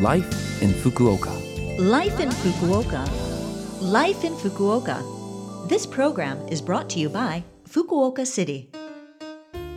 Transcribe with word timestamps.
Life 0.00 0.60
in 0.60 0.70
Fukuoka. 0.70 1.30
Life 1.78 2.18
in 2.18 2.28
Fukuoka. 2.28 3.08
Life 3.80 4.24
in 4.24 4.34
Fukuoka. 4.34 5.68
This 5.68 5.86
program 5.86 6.36
is 6.48 6.60
brought 6.60 6.90
to 6.90 6.98
you 6.98 7.08
by 7.08 7.44
Fukuoka 7.68 8.26
City. 8.26 8.68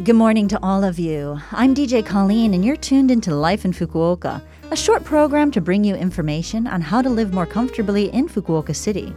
Good 0.03 0.15
morning 0.15 0.47
to 0.47 0.59
all 0.63 0.83
of 0.83 0.97
you. 0.97 1.39
I'm 1.51 1.75
DJ 1.75 2.03
Colleen, 2.03 2.55
and 2.55 2.65
you're 2.65 2.75
tuned 2.75 3.11
into 3.11 3.35
Life 3.35 3.63
in 3.63 3.73
Fukuoka, 3.73 4.41
a 4.71 4.75
short 4.75 5.03
program 5.03 5.52
to 5.52 5.61
bring 5.61 5.84
you 5.84 5.95
information 5.95 6.65
on 6.65 6.81
how 6.81 7.04
to 7.04 7.09
live 7.11 7.31
more 7.31 7.45
comfortably 7.45 8.11
in 8.11 8.27
Fukuoka 8.27 8.75
City. 8.75 9.13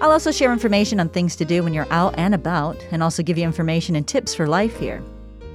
I'll 0.00 0.12
also 0.12 0.32
share 0.32 0.50
information 0.50 0.98
on 0.98 1.10
things 1.10 1.36
to 1.36 1.44
do 1.44 1.62
when 1.62 1.74
you're 1.74 1.92
out 1.92 2.14
and 2.16 2.34
about, 2.34 2.82
and 2.90 3.02
also 3.02 3.22
give 3.22 3.36
you 3.36 3.44
information 3.44 3.96
and 3.96 4.08
tips 4.08 4.34
for 4.34 4.46
life 4.46 4.78
here. 4.78 5.02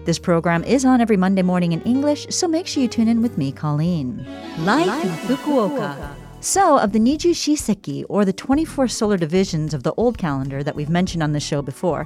This 0.06 0.20
program 0.20 0.66
is 0.66 0.84
on 0.84 1.00
every 1.00 1.16
Monday 1.16 1.44
morning 1.44 1.72
in 1.72 1.82
English, 1.84 2.28
so 2.30 2.46
make 2.46 2.68
sure 2.68 2.84
you 2.84 2.90
tune 2.90 3.08
in 3.08 3.22
with 3.22 3.38
me, 3.38 3.54
Colleen. 3.54 4.26
Life, 4.60 5.06
in 5.06 5.10
Fukuoka. 5.38 6.16
So, 6.42 6.78
of 6.78 6.92
the 6.92 7.00
Nijushi 7.00 7.56
Sekki, 7.56 8.04
or 8.10 8.26
the 8.26 8.34
24 8.34 8.90
solar 8.90 9.16
divisions 9.16 9.74
of 9.74 9.84
the 9.84 9.94
old 9.94 10.18
calendar 10.18 10.62
that 10.62 10.76
we've 10.76 10.90
mentioned 10.90 11.24
on 11.24 11.32
the 11.32 11.40
show 11.40 11.62
before, 11.62 12.06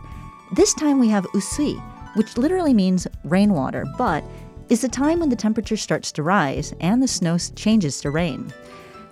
this 0.55 0.75
time 0.75 0.99
we 0.99 1.09
have 1.09 1.25
Usui, 1.33 1.81
which 2.15 2.37
literally 2.37 2.73
means 2.73 3.07
rainwater, 3.23 3.83
but 3.97 4.23
is 4.69 4.81
the 4.81 4.89
time 4.89 5.19
when 5.19 5.29
the 5.29 5.35
temperature 5.35 5.77
starts 5.77 6.11
to 6.11 6.21
rise 6.21 6.75
and 6.79 7.01
the 7.01 7.07
snow 7.07 7.39
changes 7.55 7.99
to 8.01 8.11
rain. 8.11 8.53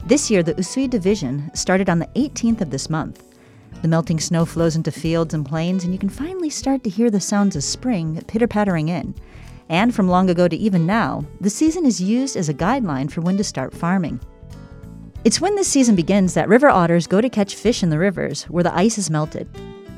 This 0.05 0.29
year, 0.29 0.43
the 0.43 0.53
Usui 0.53 0.87
division 0.87 1.49
started 1.55 1.89
on 1.89 1.97
the 1.97 2.09
18th 2.13 2.61
of 2.61 2.69
this 2.69 2.87
month. 2.87 3.23
The 3.81 3.87
melting 3.87 4.19
snow 4.19 4.45
flows 4.45 4.75
into 4.75 4.91
fields 4.91 5.33
and 5.33 5.45
plains, 5.45 5.83
and 5.83 5.93
you 5.93 5.99
can 5.99 6.09
finally 6.09 6.49
start 6.49 6.83
to 6.83 6.89
hear 6.89 7.09
the 7.09 7.19
sounds 7.19 7.55
of 7.55 7.63
spring 7.63 8.21
pitter 8.27 8.47
pattering 8.47 8.89
in. 8.89 9.13
And 9.69 9.93
from 9.93 10.07
long 10.07 10.29
ago 10.29 10.47
to 10.47 10.55
even 10.55 10.85
now, 10.85 11.25
the 11.41 11.49
season 11.49 11.85
is 11.85 12.01
used 12.01 12.35
as 12.35 12.49
a 12.49 12.53
guideline 12.53 13.11
for 13.11 13.21
when 13.21 13.37
to 13.37 13.43
start 13.43 13.73
farming. 13.73 14.19
It's 15.23 15.41
when 15.41 15.55
this 15.55 15.67
season 15.67 15.95
begins 15.95 16.35
that 16.35 16.47
river 16.47 16.69
otters 16.69 17.07
go 17.07 17.19
to 17.19 17.29
catch 17.29 17.55
fish 17.55 17.81
in 17.81 17.89
the 17.89 17.97
rivers 17.97 18.43
where 18.43 18.63
the 18.63 18.75
ice 18.75 18.97
is 18.97 19.09
melted. 19.09 19.47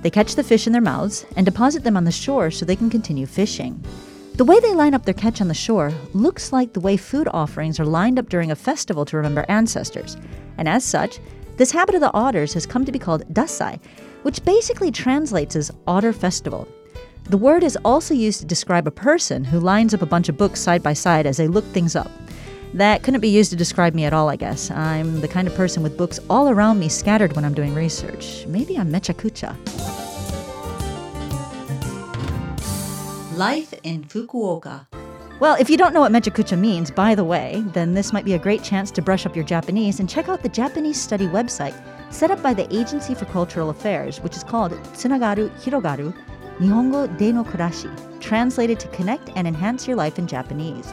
They 0.02 0.10
catch 0.10 0.36
the 0.36 0.44
fish 0.44 0.68
in 0.68 0.74
their 0.74 0.82
mouths 0.82 1.26
and 1.36 1.46
deposit 1.46 1.84
them 1.84 1.98
on 1.98 2.06
the 2.06 2.12
shore 2.12 2.50
so 2.50 2.66
they 2.66 2.78
can 2.78 2.90
continue 2.90 3.26
fishing. 3.26 3.84
The 4.36 4.46
way 4.46 4.60
they 4.60 4.74
line 4.74 4.94
up 4.94 5.04
their 5.04 5.14
catch 5.14 5.42
on 5.42 5.48
the 5.48 5.54
shore 5.54 5.92
looks 6.14 6.54
like 6.54 6.72
the 6.72 6.80
way 6.80 6.96
food 6.96 7.28
offerings 7.34 7.80
are 7.80 7.86
lined 7.86 8.20
up 8.20 8.30
during 8.30 8.52
a 8.52 8.56
festival 8.56 9.04
to 9.06 9.18
remember 9.18 9.46
ancestors. 9.50 10.16
And 10.58 10.70
as 10.70 10.86
such, 10.86 11.20
this 11.58 11.72
habit 11.72 11.96
of 11.96 12.02
the 12.02 12.14
otters 12.14 12.54
has 12.54 12.66
come 12.66 12.86
to 12.86 12.92
be 12.92 13.00
called 13.00 13.28
dassai, 13.34 13.80
which 14.22 14.46
basically 14.46 14.92
translates 14.92 15.56
as 15.56 15.72
otter 15.88 16.14
festival. 16.14 16.68
The 17.30 17.38
word 17.38 17.64
is 17.64 17.78
also 17.84 18.14
used 18.14 18.40
to 18.40 18.46
describe 18.46 18.88
a 18.88 18.92
person 18.92 19.44
who 19.44 19.60
lines 19.60 19.94
up 19.94 20.02
a 20.02 20.06
bunch 20.06 20.30
of 20.30 20.38
books 20.38 20.62
side 20.62 20.82
by 20.82 20.94
side 20.94 21.26
as 21.26 21.38
they 21.38 21.48
look 21.48 21.66
things 21.66 21.96
up. 21.96 22.12
That 22.74 23.02
couldn't 23.02 23.22
be 23.22 23.30
used 23.30 23.50
to 23.50 23.56
describe 23.56 23.96
me 23.96 24.06
at 24.06 24.14
all, 24.14 24.30
I 24.30 24.36
guess. 24.36 24.70
I'm 24.70 25.20
the 25.20 25.28
kind 25.28 25.48
of 25.48 25.56
person 25.56 25.82
with 25.82 25.98
books 25.98 26.20
all 26.30 26.48
around 26.48 26.80
me 26.80 26.90
scattered 26.90 27.36
when 27.36 27.44
I'm 27.44 27.54
doing 27.54 27.74
research. 27.74 28.46
Maybe 28.46 28.78
I'm 28.78 28.92
mechakucha. 28.92 29.56
Life 33.36 33.74
in 33.84 34.04
Fukuoka. 34.04 34.88
Well, 35.40 35.56
if 35.60 35.70
you 35.70 35.78
don't 35.78 35.94
know 35.94 36.00
what 36.00 36.12
mechakucha 36.12 36.58
means, 36.58 36.90
by 36.90 37.14
the 37.14 37.24
way, 37.24 37.64
then 37.68 37.94
this 37.94 38.12
might 38.12 38.26
be 38.26 38.34
a 38.34 38.40
great 38.40 38.64
chance 38.64 38.90
to 38.90 39.04
brush 39.04 39.28
up 39.28 39.36
your 39.36 39.46
Japanese 39.46 40.00
and 40.00 40.10
check 40.10 40.30
out 40.30 40.42
the 40.42 40.50
Japanese 40.50 41.00
study 41.00 41.28
website 41.28 41.76
set 42.12 42.32
up 42.32 42.42
by 42.42 42.56
the 42.56 42.66
Agency 42.76 43.14
for 43.14 43.26
Cultural 43.26 43.70
Affairs, 43.70 44.20
which 44.22 44.36
is 44.36 44.44
called 44.44 44.72
Tsunagaru 44.72 45.52
Hirogaru 45.60 46.12
Nihongo 46.58 47.16
de 47.20 47.32
no 47.32 47.44
Kurashi, 47.44 48.20
translated 48.20 48.80
to 48.80 48.88
connect 48.88 49.30
and 49.36 49.48
enhance 49.48 49.86
your 49.86 49.96
life 49.96 50.18
in 50.18 50.26
Japanese. 50.26 50.92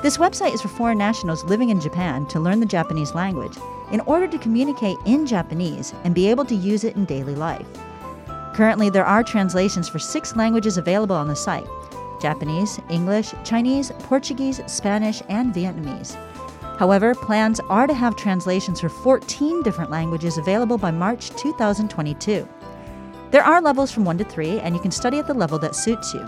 This 0.00 0.16
website 0.16 0.54
is 0.54 0.62
for 0.62 0.68
foreign 0.68 0.98
nationals 0.98 1.42
living 1.42 1.70
in 1.70 1.80
Japan 1.80 2.24
to 2.28 2.38
learn 2.38 2.60
the 2.60 2.66
Japanese 2.66 3.16
language 3.16 3.56
in 3.90 3.98
order 4.02 4.28
to 4.28 4.38
communicate 4.38 4.96
in 5.06 5.26
Japanese 5.26 5.92
and 6.04 6.14
be 6.14 6.28
able 6.30 6.44
to 6.44 6.54
use 6.54 6.84
it 6.84 6.94
in 6.94 7.04
daily 7.04 7.34
life. 7.34 7.66
Currently, 8.54 8.90
there 8.90 9.04
are 9.04 9.24
translations 9.24 9.88
for 9.88 9.98
six 9.98 10.36
languages 10.36 10.78
available 10.78 11.16
on 11.16 11.26
the 11.26 11.34
site 11.34 11.66
Japanese, 12.20 12.80
English, 12.88 13.34
Chinese, 13.44 13.92
Portuguese, 14.00 14.60
Spanish, 14.66 15.22
and 15.28 15.54
Vietnamese. 15.54 16.16
However, 16.78 17.14
plans 17.14 17.60
are 17.70 17.86
to 17.86 17.94
have 17.94 18.16
translations 18.16 18.80
for 18.80 18.88
14 18.88 19.62
different 19.62 19.90
languages 19.90 20.36
available 20.36 20.76
by 20.76 20.90
March 20.90 21.30
2022. 21.30 22.46
There 23.30 23.44
are 23.44 23.62
levels 23.62 23.90
from 23.90 24.04
1 24.04 24.18
to 24.18 24.24
3, 24.24 24.60
and 24.60 24.74
you 24.74 24.80
can 24.80 24.90
study 24.90 25.18
at 25.18 25.26
the 25.26 25.34
level 25.34 25.58
that 25.58 25.74
suits 25.74 26.12
you. 26.12 26.20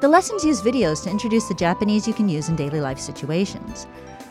The 0.00 0.08
lessons 0.08 0.44
use 0.44 0.60
videos 0.60 1.04
to 1.04 1.10
introduce 1.10 1.46
the 1.46 1.54
Japanese 1.54 2.08
you 2.08 2.14
can 2.14 2.28
use 2.28 2.48
in 2.48 2.56
daily 2.56 2.80
life 2.80 2.98
situations. 2.98 3.86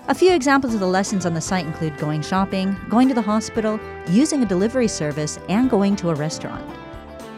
A 0.10 0.14
few 0.14 0.34
examples 0.34 0.74
of 0.74 0.82
the 0.82 0.88
lessons 0.88 1.26
on 1.26 1.34
the 1.34 1.40
site 1.40 1.66
include 1.66 1.98
going 1.98 2.22
shopping, 2.22 2.76
going 2.90 3.08
to 3.08 3.14
the 3.14 3.22
hospital, 3.22 3.80
using 4.10 4.44
a 4.44 4.46
delivery 4.46 4.90
service, 4.90 5.40
and 5.48 5.70
going 5.70 5.96
to 5.96 6.10
a 6.10 6.16
restaurant. 6.16 6.66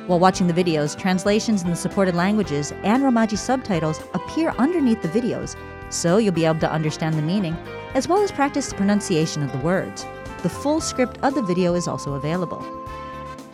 While 0.07 0.19
watching 0.19 0.47
the 0.47 0.53
videos, 0.53 0.99
translations 0.99 1.63
in 1.63 1.69
the 1.69 1.77
supported 1.77 2.13
languages 2.13 2.73
and 2.83 3.03
Romaji 3.03 3.37
subtitles 3.37 4.01
appear 4.13 4.49
underneath 4.57 5.01
the 5.01 5.07
videos, 5.07 5.55
so 5.89 6.17
you'll 6.17 6.33
be 6.33 6.43
able 6.43 6.59
to 6.59 6.71
understand 6.71 7.15
the 7.15 7.21
meaning, 7.21 7.55
as 7.93 8.09
well 8.09 8.21
as 8.21 8.29
practice 8.29 8.67
the 8.67 8.75
pronunciation 8.75 9.41
of 9.43 9.53
the 9.53 9.59
words. 9.59 10.05
The 10.41 10.49
full 10.49 10.81
script 10.81 11.19
of 11.23 11.35
the 11.35 11.41
video 11.41 11.73
is 11.75 11.87
also 11.87 12.15
available. 12.15 12.61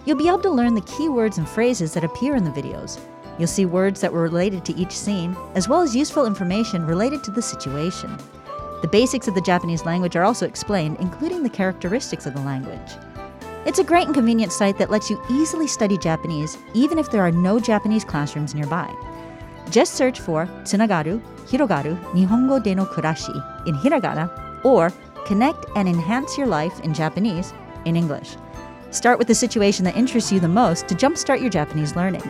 You'll 0.06 0.18
be 0.18 0.28
able 0.28 0.42
to 0.42 0.50
learn 0.50 0.74
the 0.74 0.82
key 0.82 1.08
words 1.08 1.38
and 1.38 1.48
phrases 1.48 1.94
that 1.94 2.04
appear 2.04 2.36
in 2.36 2.44
the 2.44 2.50
videos. 2.50 3.00
You'll 3.38 3.48
see 3.48 3.66
words 3.68 4.02
that 4.02 4.12
were 4.12 4.24
related 4.24 4.66
to 4.66 4.76
each 4.76 4.98
scene, 4.98 5.38
as 5.54 5.70
well 5.70 5.82
as 5.82 5.96
useful 5.96 6.26
information 6.26 6.84
related 6.84 7.24
to 7.26 7.32
the 7.32 7.44
situation. 7.44 8.18
The 8.82 8.90
basics 8.92 9.28
of 9.28 9.36
the 9.36 9.42
Japanese 9.42 9.86
language 9.86 10.16
are 10.16 10.24
also 10.24 10.48
explained, 10.48 10.98
including 11.00 11.44
the 11.44 11.50
characteristics 11.50 12.26
of 12.26 12.34
the 12.34 12.42
language. 12.42 12.92
It's 13.69 13.78
a 13.78 13.84
great 13.84 14.07
and 14.07 14.16
convenient 14.16 14.52
site 14.52 14.80
that 14.80 14.90
lets 14.90 15.12
you 15.12 15.22
easily 15.30 15.68
study 15.68 15.96
Japanese 15.96 16.57
even 16.74 16.97
if 16.97 17.12
there 17.12 17.22
are 17.22 17.30
no 17.30 17.59
Japanese 17.59 18.03
classrooms 18.03 18.56
nearby. 18.56 18.91
Just 19.69 19.94
search 19.94 20.19
for 20.19 20.47
Tsunagaru 20.63 21.22
Hirogaru 21.46 21.96
Nihongo 22.13 22.63
de 22.63 22.74
no 22.74 22.88
Kurashi 22.88 23.68
in 23.68 23.75
hiragana 23.75 24.66
or 24.66 24.91
Connect 25.28 25.68
and 25.75 25.88
Enhance 25.88 26.35
Your 26.35 26.47
Life 26.47 26.79
in 26.79 26.96
Japanese 26.96 27.53
in 27.85 27.96
English. 27.96 28.38
Start 28.90 29.19
with 29.19 29.28
the 29.28 29.35
situation 29.35 29.85
that 29.85 29.96
interests 29.96 30.31
you 30.31 30.40
the 30.40 30.47
most 30.47 30.88
to 30.88 30.96
jumpstart 30.96 31.40
your 31.40 31.52
Japanese 31.52 31.96
learning. 31.96 32.24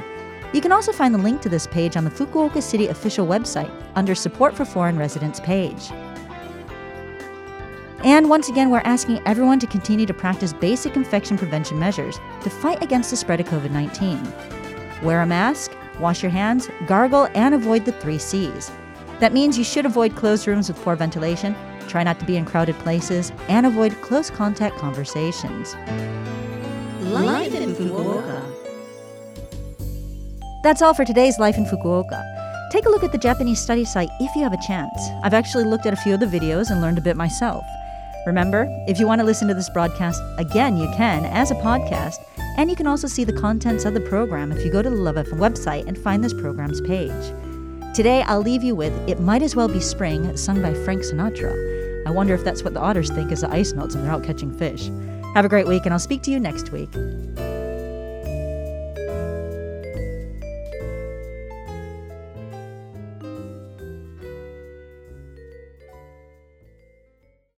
You 0.51 0.59
can 0.59 0.73
also 0.73 0.91
find 0.91 1.15
the 1.15 1.19
link 1.19 1.41
to 1.43 1.47
this 1.47 1.67
page 1.67 1.95
on 1.95 2.03
the 2.03 2.11
Fukuoka 2.11 2.61
City 2.61 2.87
official 2.87 3.25
website 3.25 3.71
under 3.95 4.13
Support 4.13 4.57
for 4.57 4.65
Foreign 4.65 4.97
Residents 4.97 5.39
page. 5.39 5.89
And 8.03 8.29
once 8.29 8.47
again, 8.47 8.69
we're 8.69 8.81
asking 8.85 9.21
everyone 9.25 9.59
to 9.59 9.67
continue 9.67 10.05
to 10.05 10.13
practice 10.13 10.53
basic 10.53 10.95
infection 10.95 11.37
prevention 11.37 11.77
measures 11.77 12.17
to 12.43 12.49
fight 12.49 12.81
against 12.81 13.09
the 13.11 13.17
spread 13.17 13.41
of 13.41 13.47
COVID 13.47 13.71
19. 13.71 14.21
Wear 15.03 15.21
a 15.21 15.25
mask, 15.25 15.71
wash 15.99 16.23
your 16.23 16.31
hands, 16.31 16.69
gargle, 16.87 17.27
and 17.35 17.53
avoid 17.53 17.83
the 17.83 17.91
three 17.91 18.17
C's. 18.17 18.71
That 19.19 19.33
means 19.33 19.57
you 19.57 19.65
should 19.65 19.85
avoid 19.85 20.15
closed 20.15 20.47
rooms 20.47 20.69
with 20.69 20.81
poor 20.81 20.95
ventilation, 20.95 21.55
try 21.89 22.03
not 22.03 22.19
to 22.19 22.25
be 22.25 22.37
in 22.37 22.45
crowded 22.45 22.77
places, 22.79 23.33
and 23.49 23.65
avoid 23.65 23.99
close 24.01 24.29
contact 24.29 24.77
conversations. 24.77 25.75
Life 27.01 27.53
in 27.53 27.75
Fukuoka. 27.75 28.41
That's 30.63 30.81
all 30.81 30.93
for 30.93 31.03
today's 31.03 31.37
Life 31.37 31.57
in 31.57 31.65
Fukuoka. 31.65 32.23
Take 32.71 32.85
a 32.85 32.89
look 32.89 33.03
at 33.03 33.11
the 33.11 33.17
Japanese 33.17 33.59
study 33.59 33.83
site 33.83 34.09
if 34.19 34.35
you 34.35 34.43
have 34.43 34.53
a 34.53 34.61
chance. 34.65 35.09
I've 35.23 35.33
actually 35.33 35.63
looked 35.63 35.85
at 35.85 35.93
a 35.93 35.97
few 35.97 36.13
of 36.13 36.19
the 36.19 36.27
videos 36.27 36.69
and 36.69 36.81
learned 36.81 36.97
a 36.97 37.01
bit 37.01 37.17
myself. 37.17 37.65
Remember, 38.29 38.67
if 38.87 38.99
you 38.99 39.07
want 39.07 39.17
to 39.21 39.25
listen 39.25 39.47
to 39.47 39.55
this 39.55 39.71
broadcast 39.71 40.21
again, 40.37 40.77
you 40.77 40.87
can 40.95 41.25
as 41.25 41.49
a 41.49 41.55
podcast, 41.55 42.17
and 42.57 42.69
you 42.69 42.75
can 42.75 42.85
also 42.85 43.07
see 43.07 43.23
the 43.23 43.33
contents 43.33 43.85
of 43.85 43.95
the 43.95 44.01
program 44.01 44.51
if 44.51 44.63
you 44.63 44.71
go 44.71 44.83
to 44.83 44.89
the 44.91 44.95
Love 44.95 45.15
FM 45.15 45.39
website 45.39 45.87
and 45.87 45.97
find 45.97 46.23
this 46.23 46.31
program's 46.31 46.79
page. 46.79 47.33
Today, 47.95 48.21
I'll 48.27 48.43
leave 48.43 48.61
you 48.63 48.75
with 48.75 48.93
It 49.09 49.19
Might 49.19 49.41
As 49.41 49.55
Well 49.55 49.67
Be 49.67 49.79
Spring, 49.79 50.37
sung 50.37 50.61
by 50.61 50.75
Frank 50.75 51.01
Sinatra. 51.01 52.05
I 52.05 52.11
wonder 52.11 52.35
if 52.35 52.43
that's 52.43 52.61
what 52.61 52.75
the 52.75 52.79
otters 52.79 53.09
think 53.09 53.31
as 53.31 53.41
the 53.41 53.49
ice 53.49 53.73
melts 53.73 53.95
and 53.95 54.03
they're 54.03 54.11
out 54.11 54.23
catching 54.23 54.55
fish. 54.55 54.91
Have 55.33 55.45
a 55.45 55.49
great 55.49 55.65
week, 55.65 55.85
and 55.85 55.93
I'll 55.93 55.99
speak 55.99 56.21
to 56.23 56.31
you 56.31 56.39
next 56.39 56.71
week. 56.71 56.93